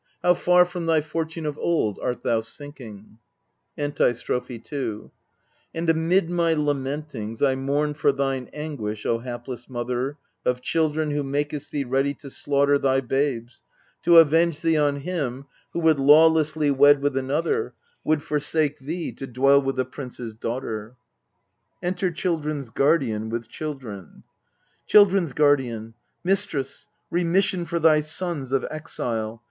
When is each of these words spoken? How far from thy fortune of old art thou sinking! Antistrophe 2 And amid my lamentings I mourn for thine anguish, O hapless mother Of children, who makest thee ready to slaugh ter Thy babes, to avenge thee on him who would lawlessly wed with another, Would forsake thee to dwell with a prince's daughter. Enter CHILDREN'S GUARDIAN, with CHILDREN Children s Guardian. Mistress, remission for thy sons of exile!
How 0.23 0.33
far 0.33 0.65
from 0.65 0.87
thy 0.87 1.01
fortune 1.01 1.45
of 1.45 1.59
old 1.59 1.99
art 2.01 2.23
thou 2.23 2.39
sinking! 2.39 3.19
Antistrophe 3.77 4.57
2 4.57 5.11
And 5.75 5.89
amid 5.91 6.27
my 6.27 6.53
lamentings 6.55 7.43
I 7.43 7.53
mourn 7.53 7.93
for 7.93 8.11
thine 8.11 8.49
anguish, 8.51 9.05
O 9.05 9.19
hapless 9.19 9.69
mother 9.69 10.17
Of 10.43 10.61
children, 10.63 11.11
who 11.11 11.21
makest 11.21 11.69
thee 11.71 11.83
ready 11.83 12.15
to 12.15 12.31
slaugh 12.31 12.65
ter 12.65 12.79
Thy 12.79 13.01
babes, 13.01 13.61
to 14.01 14.17
avenge 14.17 14.61
thee 14.61 14.75
on 14.75 15.01
him 15.01 15.45
who 15.73 15.79
would 15.81 15.99
lawlessly 15.99 16.71
wed 16.71 16.99
with 17.03 17.15
another, 17.15 17.75
Would 18.03 18.23
forsake 18.23 18.79
thee 18.79 19.11
to 19.11 19.27
dwell 19.27 19.61
with 19.61 19.77
a 19.79 19.85
prince's 19.85 20.33
daughter. 20.33 20.95
Enter 21.83 22.09
CHILDREN'S 22.09 22.71
GUARDIAN, 22.71 23.29
with 23.29 23.49
CHILDREN 23.49 24.23
Children 24.87 25.25
s 25.25 25.33
Guardian. 25.33 25.93
Mistress, 26.23 26.87
remission 27.11 27.65
for 27.65 27.77
thy 27.77 27.99
sons 27.99 28.51
of 28.51 28.65
exile! 28.71 29.39